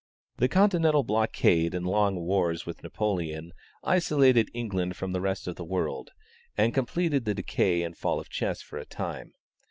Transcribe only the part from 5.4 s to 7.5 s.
of the world, and completed the